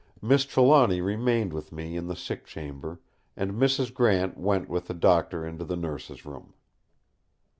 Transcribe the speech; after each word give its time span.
Miss 0.19 0.45
Trelawny 0.45 0.99
remained 0.99 1.53
with 1.53 1.71
me 1.71 1.95
in 1.95 2.07
the 2.07 2.15
sick 2.15 2.47
chamber, 2.47 3.01
and 3.37 3.51
Mrs. 3.53 3.93
Grant 3.93 4.35
went 4.35 4.67
with 4.67 4.87
the 4.87 4.95
Doctor 4.95 5.45
into 5.45 5.63
the 5.63 5.77
Nurse's 5.77 6.25
room. 6.25 6.55